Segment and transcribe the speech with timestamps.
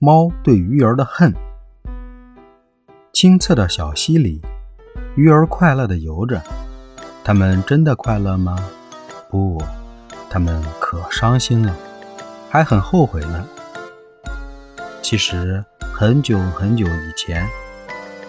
[0.00, 1.34] 猫对鱼儿的恨。
[3.12, 4.40] 清澈的小溪里，
[5.16, 6.40] 鱼儿快乐地游着。
[7.24, 8.56] 它们真的快乐吗？
[9.28, 9.60] 不，
[10.30, 11.74] 它们可伤心了，
[12.48, 13.44] 还很后悔呢。
[15.02, 17.44] 其实，很久很久以前，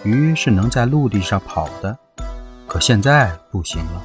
[0.02, 1.96] 鱼是能在陆地上跑的，
[2.66, 4.02] 可现在不行了，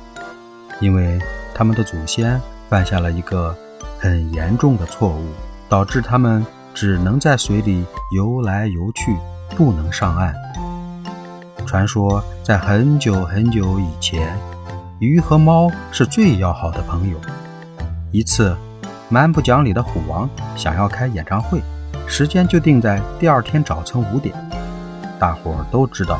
[0.80, 1.20] 因为
[1.56, 2.40] 它们的祖先
[2.70, 3.58] 犯下了一个
[3.98, 5.26] 很严重的错误，
[5.68, 6.46] 导致它们。
[6.76, 9.16] 只能在水里游来游去，
[9.52, 10.36] 不能上岸。
[11.66, 14.38] 传说在很久很久以前，
[15.00, 17.18] 鱼和猫是最要好的朋友。
[18.12, 18.54] 一次，
[19.08, 21.62] 蛮不讲理的虎王想要开演唱会，
[22.06, 24.36] 时间就定在第二天早晨五点。
[25.18, 26.20] 大伙儿都知道，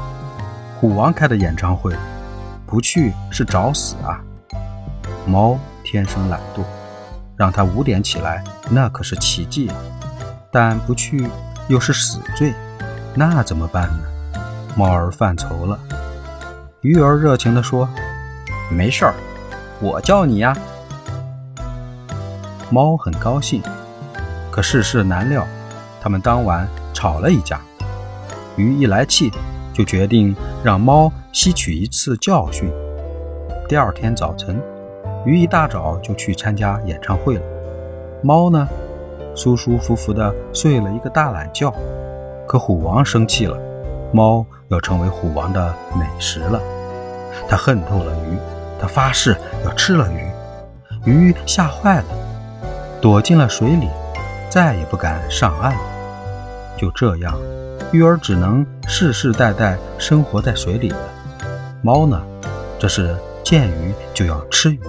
[0.80, 1.94] 虎王开的演唱会，
[2.66, 4.24] 不去是找死啊！
[5.28, 6.62] 猫天生懒惰，
[7.36, 9.76] 让它五点起来，那可是奇迹啊。
[10.56, 11.28] 但不去
[11.68, 12.54] 又是死罪，
[13.14, 14.40] 那怎么办呢？
[14.74, 15.78] 猫儿犯愁了。
[16.80, 17.90] 鱼儿热情地说
[18.72, 19.14] ：“没事儿，
[19.82, 20.56] 我叫你呀。”
[22.72, 23.62] 猫很高兴。
[24.50, 25.46] 可世事难料，
[26.00, 27.60] 他们当晚吵了一架。
[28.56, 29.30] 鱼一来气，
[29.74, 32.72] 就决定让猫吸取一次教训。
[33.68, 34.58] 第二天早晨，
[35.26, 37.42] 鱼一大早就去参加演唱会了。
[38.24, 38.66] 猫呢？
[39.36, 41.72] 舒舒服服地睡了一个大懒觉，
[42.48, 43.58] 可虎王生气了，
[44.14, 46.60] 猫要成为虎王的美食了。
[47.48, 48.38] 他恨透了鱼，
[48.80, 50.26] 他发誓要吃了鱼。
[51.06, 52.06] 鱼吓坏了，
[53.02, 53.90] 躲进了水里，
[54.50, 55.80] 再也不敢上岸了。
[56.78, 57.38] 就这样，
[57.92, 60.98] 鱼儿只能世世代代生活在水里了。
[61.82, 62.20] 猫呢，
[62.80, 64.80] 这是见鱼就要吃鱼。